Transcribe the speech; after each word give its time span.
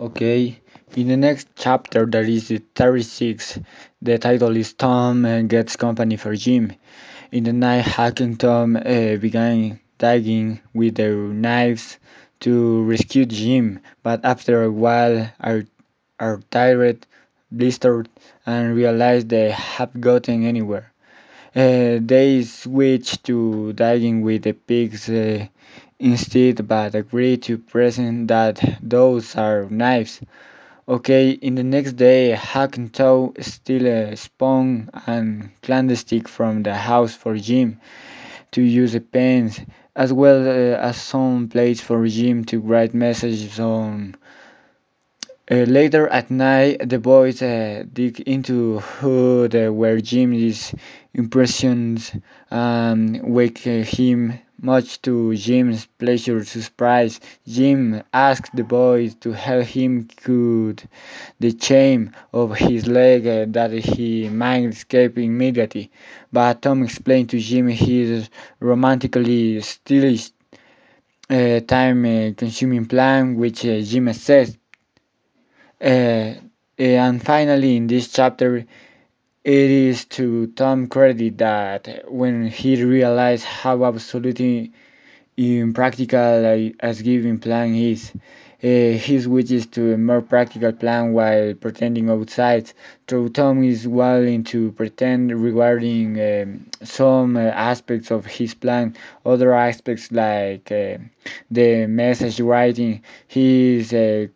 Okay, 0.00 0.58
in 0.96 1.08
the 1.08 1.16
next 1.18 1.48
chapter, 1.56 2.06
that 2.06 2.26
is 2.26 2.48
the 2.48 2.62
36, 2.74 3.58
the 4.00 4.16
title 4.16 4.56
is 4.56 4.72
Tom 4.72 5.46
Gets 5.46 5.76
Company 5.76 6.16
for 6.16 6.34
Jim. 6.34 6.72
In 7.30 7.44
the 7.44 7.52
night, 7.52 7.82
Huck 7.82 8.20
and 8.20 8.40
Tom 8.40 8.76
uh, 8.76 8.80
began 9.16 9.78
digging 9.98 10.60
with 10.72 10.94
their 10.94 11.14
knives 11.14 11.98
to 12.40 12.82
rescue 12.84 13.26
Jim, 13.26 13.80
but 14.02 14.24
after 14.24 14.62
a 14.62 14.70
while 14.70 15.30
are, 15.38 15.64
are 16.18 16.40
tired, 16.50 17.06
blistered, 17.52 18.08
and 18.46 18.74
realize 18.74 19.26
they 19.26 19.50
have 19.50 20.00
gotten 20.00 20.46
anywhere. 20.46 20.90
Uh, 21.54 22.00
they 22.00 22.42
switch 22.44 23.22
to 23.24 23.74
digging 23.74 24.22
with 24.22 24.44
the 24.44 24.54
pigs 24.54 25.10
uh, 25.10 25.46
instead, 26.00 26.66
but 26.66 26.96
agree 26.96 27.36
to 27.36 27.58
present 27.58 28.28
that 28.28 28.78
those 28.82 29.36
are 29.36 29.66
knives. 29.70 30.20
Okay, 30.88 31.30
in 31.30 31.54
the 31.54 31.64
next 31.64 31.94
day, 31.94 32.32
Huck 32.32 32.76
and 32.76 32.92
Tom 32.92 33.34
steal 33.40 33.86
a 33.86 34.16
spawn 34.16 34.90
and 35.06 35.50
clandestine 35.62 36.24
from 36.24 36.62
the 36.64 36.74
house 36.74 37.14
for 37.14 37.36
Jim 37.38 37.80
to 38.52 38.62
use 38.62 38.92
the 38.92 39.00
pens, 39.00 39.60
as 39.96 40.12
well 40.12 40.46
uh, 40.48 40.78
as 40.78 40.96
some 41.00 41.48
plates 41.48 41.80
for 41.80 42.06
Jim 42.08 42.44
to 42.46 42.60
write 42.60 42.94
messages 42.94 43.60
on. 43.60 44.16
Uh, 45.52 45.64
later 45.64 46.06
at 46.06 46.30
night, 46.30 46.88
the 46.88 47.00
boys 47.00 47.42
uh, 47.42 47.82
dig 47.92 48.20
into 48.20 48.78
hood 48.78 49.56
uh, 49.56 49.68
where 49.68 50.00
Jim 50.00 50.32
is 50.32 50.72
impressions 51.12 52.12
and 52.52 53.20
wake 53.24 53.66
uh, 53.66 53.82
him. 53.82 54.38
Much 54.62 55.02
to 55.02 55.34
Jim's 55.34 55.86
pleasure 55.98 56.44
surprise, 56.44 57.18
Jim 57.48 58.00
asks 58.12 58.50
the 58.54 58.62
boys 58.62 59.16
to 59.16 59.32
help 59.32 59.64
him 59.64 60.06
cut 60.22 60.84
the 61.40 61.52
chain 61.52 62.14
of 62.32 62.56
his 62.56 62.86
leg 62.86 63.24
that 63.52 63.72
he 63.72 64.28
might 64.28 64.66
escape 64.66 65.18
immediately. 65.18 65.90
But 66.32 66.62
Tom 66.62 66.84
explains 66.84 67.30
to 67.30 67.40
Jim 67.40 67.66
his 67.66 68.30
romantically 68.60 69.60
stylish 69.62 70.30
uh, 71.28 71.58
time 71.60 72.04
uh, 72.04 72.34
consuming 72.36 72.86
plan, 72.86 73.34
which 73.34 73.64
uh, 73.64 73.80
Jim 73.80 74.06
accepts. 74.08 74.59
Uh, 75.80 76.34
and 76.78 77.22
finally, 77.22 77.76
in 77.76 77.86
this 77.86 78.08
chapter, 78.12 78.56
it 79.44 79.70
is 79.70 80.04
to 80.06 80.48
Tom 80.48 80.88
credit 80.88 81.38
that 81.38 82.04
when 82.10 82.48
he 82.48 82.82
realized 82.84 83.44
how 83.44 83.84
absolutely 83.84 84.72
impractical 85.36 86.46
a- 86.46 86.74
as 86.80 87.02
giving 87.02 87.38
plan 87.38 87.74
is, 87.74 88.12
uh, 88.14 88.68
he 89.04 89.20
switches 89.20 89.66
to 89.66 89.94
a 89.94 89.98
more 89.98 90.22
practical 90.22 90.72
plan 90.72 91.12
while 91.14 91.54
pretending 91.54 92.10
outside. 92.10 92.72
So 93.08 93.28
Tom 93.28 93.64
is 93.64 93.88
willing 93.88 94.44
to 94.44 94.72
pretend 94.72 95.32
regarding 95.42 96.20
um, 96.20 96.66
some 96.84 97.36
uh, 97.36 97.40
aspects 97.40 98.10
of 98.10 98.26
his 98.26 98.54
plan, 98.54 98.96
other 99.26 99.54
aspects 99.54 100.12
like 100.12 100.72
uh, 100.72 100.98
the 101.50 101.86
message 101.86 102.40
writing, 102.40 103.02
he 103.28 103.76
is 103.76 103.92
uh, 103.92 104.26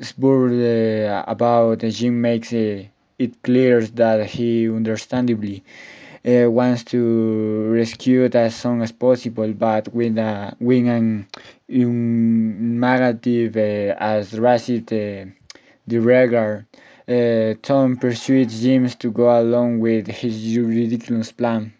Spurred 0.00 0.52
uh, 0.52 1.24
about 1.26 1.80
Jim 1.80 2.20
makes 2.20 2.52
uh, 2.52 2.82
it 3.18 3.42
clear 3.42 3.80
that 3.82 4.26
he 4.26 4.68
understandably 4.68 5.62
uh, 6.26 6.50
wants 6.50 6.84
to 6.84 7.70
rescue 7.70 8.24
it 8.24 8.34
as 8.34 8.54
soon 8.56 8.82
as 8.82 8.92
possible, 8.92 9.52
but 9.52 9.92
with, 9.94 10.18
a, 10.18 10.56
with 10.60 10.86
an 10.86 11.26
uh, 13.56 13.94
as 13.98 14.32
racist. 14.32 14.92
Uh, 17.08 17.54
Tom 17.62 17.96
persuades 17.96 18.60
Jim 18.60 18.86
to 18.88 19.10
go 19.10 19.40
along 19.40 19.80
with 19.80 20.06
his 20.08 20.58
ridiculous 20.58 21.32
plan. 21.32 21.72